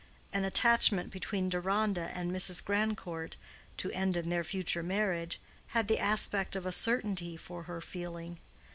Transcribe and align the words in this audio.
An 0.33 0.43
attachment 0.45 1.11
between 1.11 1.47
Deronda 1.49 2.09
and 2.15 2.31
Mrs. 2.31 2.65
Grandcourt, 2.65 3.35
to 3.77 3.91
end 3.91 4.17
in 4.17 4.29
their 4.29 4.43
future 4.43 4.81
marriage, 4.81 5.39
had 5.77 5.87
the 5.87 5.99
aspect 5.99 6.55
of 6.55 6.65
a 6.65 6.71
certainty 6.71 7.37
for 7.37 7.65
her 7.65 7.81
feeling. 7.81 8.39